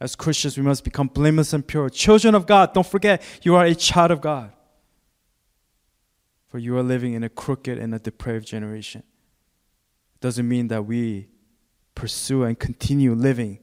[0.00, 1.90] As Christians, we must become blameless and pure.
[1.90, 4.52] Children of God, don't forget, you are a child of God.
[6.52, 9.04] For you are living in a crooked and a depraved generation.
[10.16, 11.28] It doesn't mean that we
[11.94, 13.60] pursue and continue living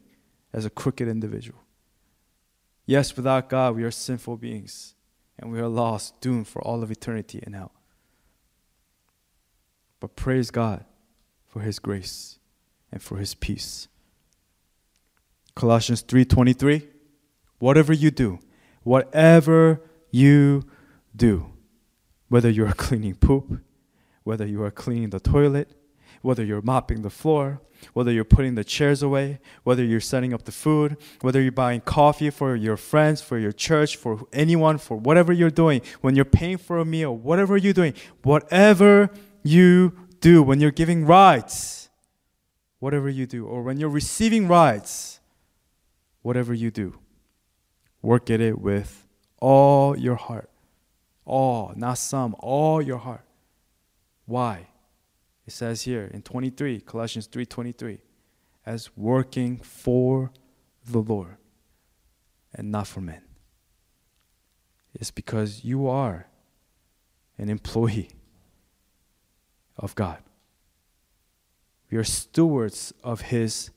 [0.52, 1.60] as a crooked individual.
[2.88, 4.95] Yes, without God, we are sinful beings
[5.38, 7.73] and we are lost, doomed for all of eternity in hell.
[9.99, 10.84] But praise God
[11.45, 12.39] for his grace
[12.91, 13.88] and for his peace.
[15.54, 16.88] Colossians 3:23
[17.60, 18.39] Whatever you do,
[18.82, 20.63] whatever you
[21.15, 21.54] do,
[22.29, 23.59] whether you are cleaning poop,
[24.23, 25.75] whether you are cleaning the toilet,
[26.21, 27.61] whether you're mopping the floor,
[27.93, 31.81] whether you're putting the chairs away, whether you're setting up the food, whether you're buying
[31.81, 36.25] coffee for your friends, for your church, for anyone, for whatever you're doing, when you're
[36.25, 39.09] paying for a meal, whatever you're doing, whatever
[39.43, 41.89] you do, when you're giving rides,
[42.79, 45.19] whatever you do, or when you're receiving rides,
[46.21, 46.99] whatever you do,
[48.01, 49.07] work at it with
[49.39, 50.48] all your heart.
[51.29, 53.23] All, not some, all your heart.
[54.25, 54.69] Why?
[55.45, 57.99] It says here in 23, Colossians 3:23,
[58.65, 60.31] as working for
[60.83, 61.37] the Lord
[62.51, 63.21] and not for men.
[64.95, 66.27] It's because you are
[67.37, 68.09] an employee
[69.77, 70.23] of God.
[71.91, 73.69] We are stewards of His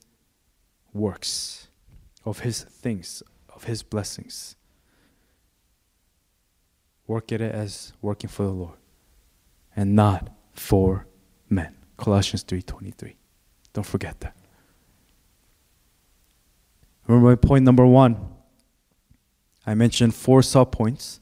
[0.94, 1.68] works,
[2.24, 4.56] of His things, of His blessings.
[7.12, 8.78] Work at it as working for the Lord
[9.76, 11.06] and not for
[11.50, 11.76] men.
[11.98, 13.16] Colossians 3:23.
[13.74, 14.34] Don't forget that.
[17.06, 18.16] Remember point number 1.
[19.66, 21.20] I mentioned four sub points,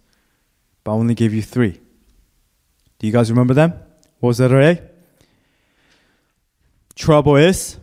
[0.85, 1.81] but I only gave you 3.
[3.01, 3.73] Do you guys remember them?
[4.21, 4.81] What was letter A?
[6.95, 7.81] Trouble is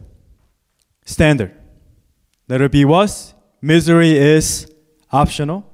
[1.04, 1.52] standard.
[2.48, 4.72] Letter B was misery is
[5.12, 5.66] optional.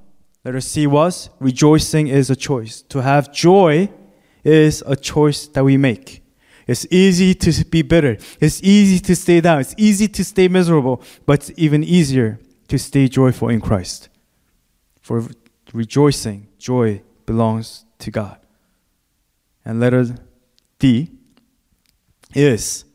[0.46, 2.82] Letter C was rejoicing is a choice.
[2.84, 3.90] To have joy
[4.44, 6.22] is a choice that we make.
[6.68, 8.18] It's easy to be bitter.
[8.40, 9.60] It's easy to stay down.
[9.60, 14.10] It's easy to stay miserable, but it's even easier to stay joyful in Christ.
[15.02, 15.28] For
[15.74, 18.38] rejoicing, joy belongs to God.
[19.66, 20.16] And letter
[20.80, 21.10] D
[22.34, 22.86] is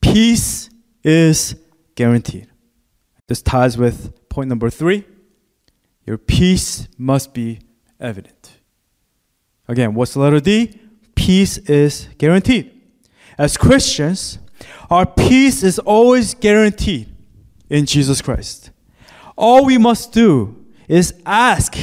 [0.00, 0.68] peace
[1.02, 1.56] is
[1.94, 2.48] guaranteed.
[3.26, 5.04] This ties with point number three.
[6.06, 7.60] Your peace must be
[8.00, 8.58] evident.
[9.68, 10.78] Again, what's the letter D?
[11.22, 12.68] peace is guaranteed.
[13.38, 14.38] As Christians,
[14.90, 17.14] our peace is always guaranteed
[17.70, 18.70] in Jesus Christ.
[19.36, 21.76] All we must do is ask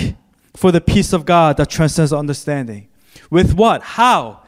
[0.55, 2.89] for the peace of God that transcends understanding.
[3.31, 3.81] With what?
[3.81, 4.43] How?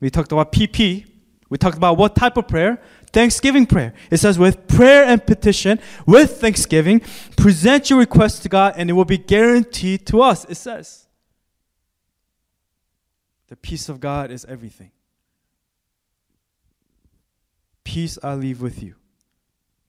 [0.00, 1.06] We talked about PP.
[1.50, 2.80] We talked about what type of prayer?
[3.10, 3.94] Thanksgiving prayer.
[4.10, 7.00] It says, with prayer and petition, with thanksgiving,
[7.36, 10.44] present your request to God and it will be guaranteed to us.
[10.44, 11.06] It says.
[13.48, 14.90] The peace of God is everything.
[17.82, 18.96] Peace I leave with you.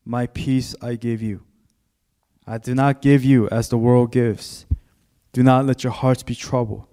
[0.05, 1.43] My peace I give you.
[2.47, 4.65] I do not give you as the world gives.
[5.33, 6.87] Do not let your hearts be troubled,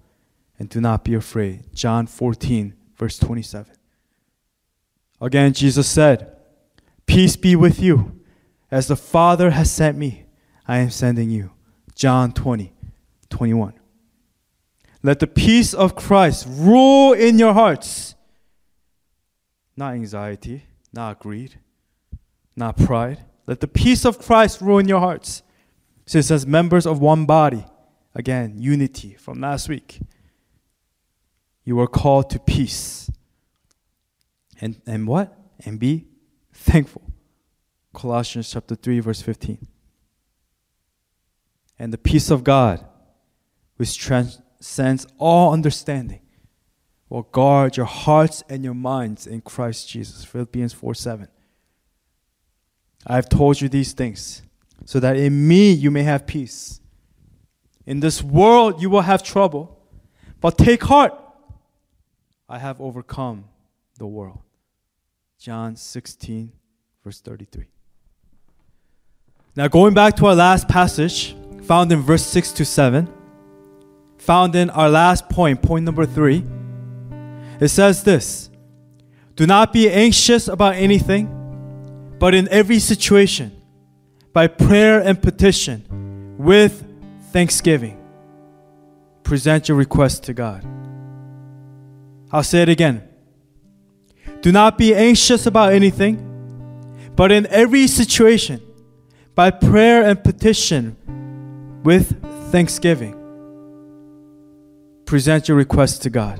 [0.59, 1.73] and do not be afraid.
[1.73, 3.76] John 14, verse 27.
[5.19, 6.35] Again, Jesus said,
[7.05, 8.19] Peace be with you.
[8.69, 10.25] As the Father has sent me,
[10.67, 11.51] I am sending you.
[11.95, 12.73] John 20,
[13.29, 13.73] 21.
[15.01, 18.15] Let the peace of Christ rule in your hearts.
[19.75, 21.59] Not anxiety, not greed,
[22.55, 23.19] not pride.
[23.45, 25.43] Let the peace of Christ rule in your hearts.
[26.05, 27.65] Since as members of one body,
[28.15, 29.99] again, unity from last week,
[31.63, 33.09] you are called to peace.
[34.59, 35.37] And, and what?
[35.65, 36.07] And be
[36.53, 37.03] thankful.
[37.93, 39.67] Colossians chapter 3, verse 15.
[41.79, 42.83] And the peace of God,
[43.77, 46.21] which transcends all understanding
[47.09, 50.25] will guard your hearts and your minds in Christ Jesus.
[50.25, 51.27] Philippians 4 7.
[53.05, 54.41] I have told you these things
[54.85, 56.81] so that in me you may have peace.
[57.85, 59.79] In this world you will have trouble,
[60.41, 61.13] but take heart.
[62.49, 63.45] I have overcome
[63.97, 64.39] the world.
[65.39, 66.51] John 16,
[67.03, 67.65] verse 33.
[69.55, 73.07] Now, going back to our last passage, found in verse 6 to 7,
[74.17, 76.43] found in our last point, point number 3,
[77.59, 78.49] it says this
[79.35, 83.51] Do not be anxious about anything, but in every situation,
[84.33, 86.83] by prayer and petition, with
[87.31, 88.03] thanksgiving,
[89.23, 90.65] present your request to God.
[92.31, 93.06] I'll say it again.
[94.47, 98.61] Do not be anxious about anything, but in every situation,
[99.35, 100.95] by prayer and petition,
[101.83, 103.13] with thanksgiving,
[105.03, 106.39] present your requests to God.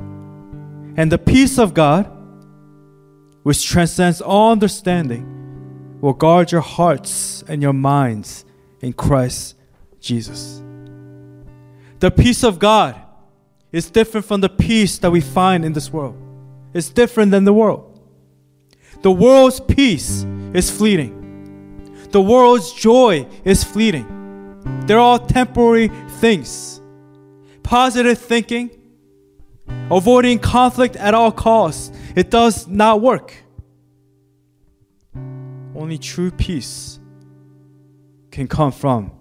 [0.95, 2.09] And the peace of God,
[3.43, 8.45] which transcends all understanding, will guard your hearts and your minds
[8.79, 9.57] in Christ
[9.99, 10.63] Jesus.
[11.99, 12.95] The peace of God
[13.73, 16.15] is different from the peace that we find in this world.
[16.73, 17.86] It's different than the world.
[19.01, 21.13] The world's peace is fleeting.
[22.11, 24.13] The world's joy is fleeting.
[24.85, 25.89] They're all temporary
[26.19, 26.81] things.
[27.63, 28.71] Positive thinking,
[29.91, 33.33] avoiding conflict at all costs, it does not work.
[35.75, 36.99] Only true peace
[38.31, 39.11] can come from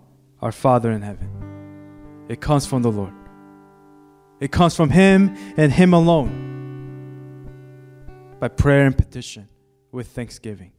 [0.41, 2.25] our Father in heaven.
[2.29, 3.13] It comes from the Lord.
[4.41, 6.45] It comes from Him and Him alone
[8.41, 9.49] by prayer and petition
[9.93, 10.73] with thanksgiving,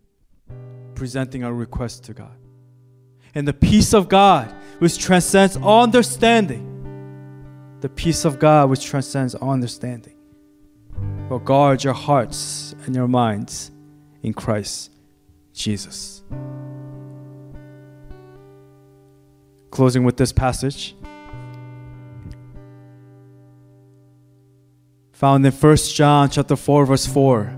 [0.95, 2.37] presenting our request to God.
[3.35, 9.35] And the peace of God, which transcends all understanding, the peace of God, which transcends
[9.35, 10.15] all understanding,
[11.29, 13.71] will guard your hearts and your minds
[14.23, 14.91] in Christ
[15.53, 16.23] Jesus.
[19.71, 20.95] Closing with this passage.
[25.11, 27.56] Found in 1 John chapter 4 verse 4.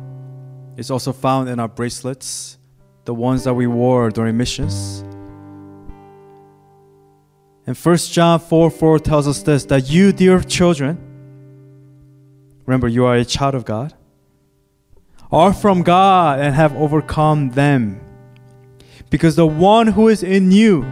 [0.80, 2.58] It's also found in our bracelets,
[3.04, 5.02] the ones that we wore during missions.
[7.68, 10.98] And 1 John 4 4 tells us this that you, dear children,
[12.66, 13.94] remember you are a child of God,
[15.34, 18.00] are from God and have overcome them.
[19.10, 20.86] Because the one who is in you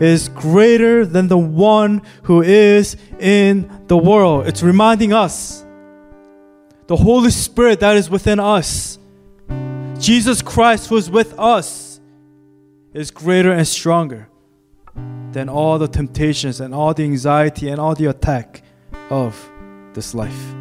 [0.00, 4.46] is greater than the one who is in the world.
[4.46, 5.66] It's reminding us
[6.86, 8.98] the Holy Spirit that is within us,
[10.04, 11.98] Jesus Christ who is with us,
[12.92, 14.28] is greater and stronger
[15.32, 18.62] than all the temptations and all the anxiety and all the attack
[19.08, 19.50] of
[19.94, 20.54] this life.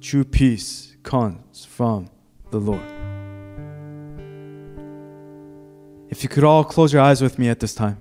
[0.00, 2.08] True peace comes from
[2.50, 2.80] the Lord.
[6.08, 7.98] If you could all close your eyes with me at this time.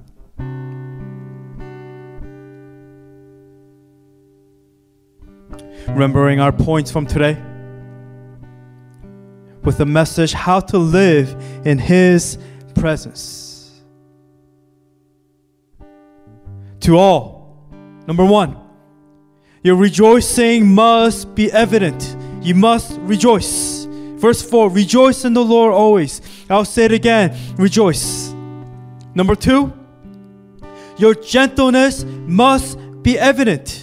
[5.90, 7.38] Remembering our points from today
[9.68, 11.30] with the message how to live
[11.66, 12.38] in His
[12.74, 13.84] presence.
[16.80, 17.68] To all,
[18.08, 18.56] number one,
[19.64, 22.16] your rejoicing must be evident.
[22.42, 23.84] You must rejoice.
[24.16, 26.22] Verse 4 Rejoice in the Lord always.
[26.50, 28.30] I'll say it again rejoice.
[29.14, 29.74] Number two,
[30.98, 33.77] your gentleness must be evident.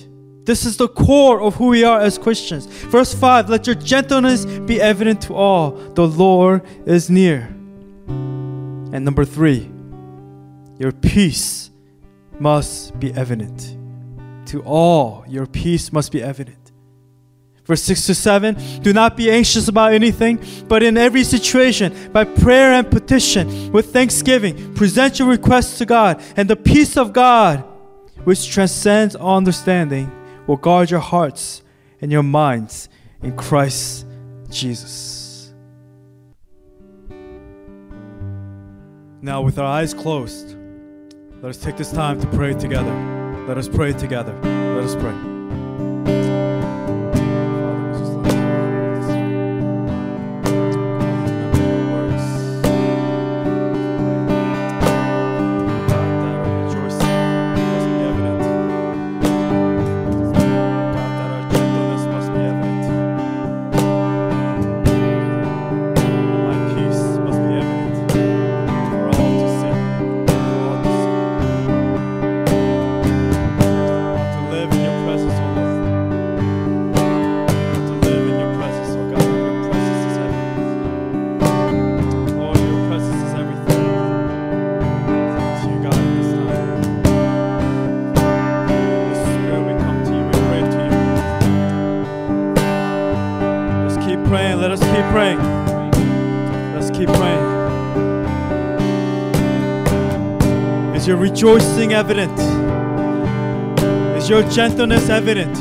[0.44, 2.66] This is the core of who we are as Christians.
[2.66, 5.72] Verse 5 Let your gentleness be evident to all.
[5.72, 7.48] The Lord is near.
[8.06, 9.70] And number three,
[10.78, 11.70] your peace
[12.38, 13.76] must be evident.
[14.46, 16.64] To all, your peace must be evident.
[17.64, 20.38] Verse 6 to 7 Do not be anxious about anything,
[20.68, 26.22] but in every situation, by prayer and petition, with thanksgiving, present your requests to God,
[26.36, 27.64] and the peace of God,
[28.24, 30.10] which transcends all understanding,
[30.46, 31.62] will guard your hearts
[32.00, 32.88] and your minds
[33.22, 34.06] in Christ
[34.50, 35.52] Jesus.
[39.22, 40.56] Now, with our eyes closed,
[41.40, 42.94] let us take this time to pray together.
[43.48, 44.34] Let us pray together.
[44.42, 45.33] Let us pray.
[101.24, 102.38] Rejoicing evident?
[104.18, 105.56] Is your gentleness evident?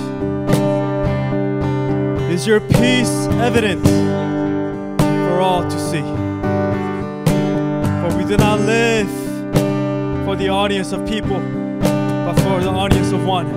[2.29, 3.15] Is your peace
[3.49, 3.85] evident
[4.99, 6.05] for all to see?
[8.01, 9.09] For we do not live
[10.25, 11.39] for the audience of people,
[12.25, 13.47] but for the audience of one.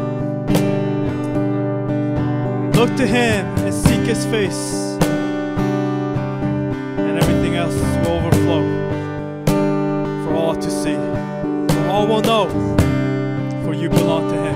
[2.78, 4.85] Look to Him and seek His face,
[12.16, 12.48] will know,
[13.62, 14.55] for you belong to Him.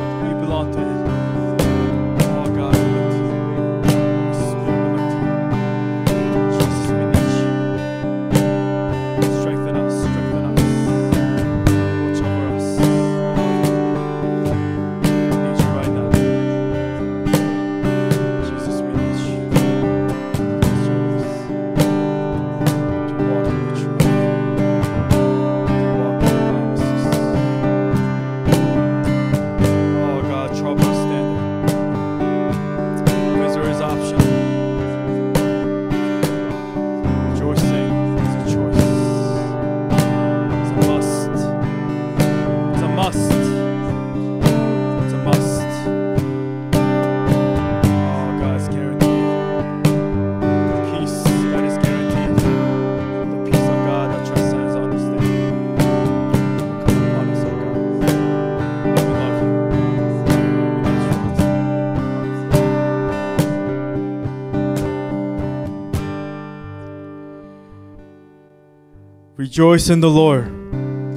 [69.50, 70.46] Rejoice in the Lord.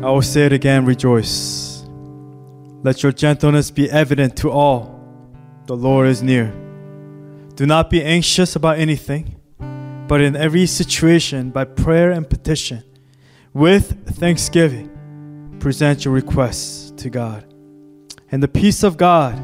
[0.03, 1.85] I will say it again, rejoice.
[2.81, 4.99] Let your gentleness be evident to all.
[5.67, 6.51] The Lord is near.
[7.53, 9.35] Do not be anxious about anything,
[10.07, 12.83] but in every situation, by prayer and petition,
[13.53, 14.89] with thanksgiving,
[15.59, 17.45] present your requests to God.
[18.31, 19.39] And the peace of God,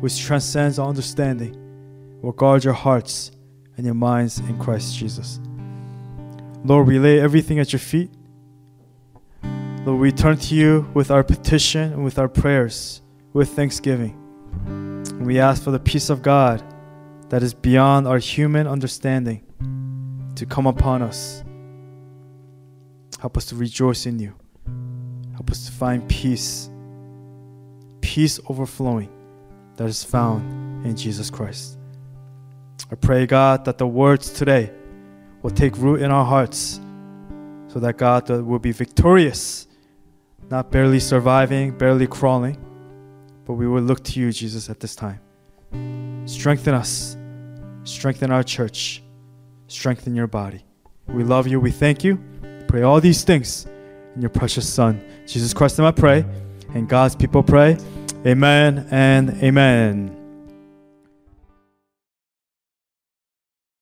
[0.00, 1.54] which transcends all understanding,
[2.22, 3.30] will guard your hearts
[3.76, 5.38] and your minds in Christ Jesus.
[6.64, 8.10] Lord, we lay everything at your feet.
[9.84, 13.02] Lord, we turn to you with our petition and with our prayers,
[13.32, 14.16] with thanksgiving.
[15.20, 16.62] We ask for the peace of God
[17.30, 19.44] that is beyond our human understanding
[20.36, 21.42] to come upon us.
[23.20, 24.34] Help us to rejoice in you.
[25.32, 26.70] Help us to find peace,
[28.02, 29.08] peace overflowing
[29.78, 31.76] that is found in Jesus Christ.
[32.88, 34.70] I pray, God, that the words today
[35.42, 36.78] will take root in our hearts
[37.66, 39.66] so that God will be victorious,
[40.52, 42.58] not barely surviving, barely crawling,
[43.46, 45.18] but we will look to you, Jesus, at this time.
[46.26, 47.16] Strengthen us,
[47.84, 49.02] strengthen our church,
[49.68, 50.62] strengthen your body.
[51.08, 52.22] We love you, we thank you.
[52.68, 53.66] Pray all these things
[54.14, 56.22] in your precious Son, Jesus Christ, and I pray.
[56.74, 57.78] And God's people pray,
[58.26, 60.21] Amen and Amen.